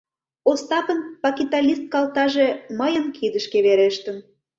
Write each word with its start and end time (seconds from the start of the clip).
Остапын 0.51 0.99
пакиталист 1.21 1.83
калтаже 1.93 2.47
мыйын 2.79 3.05
кидышке 3.17 3.57
верештын. 3.65 4.17